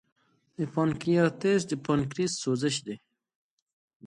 [0.57, 2.95] د پانکریاتایټس د پانکریاس سوزش دی.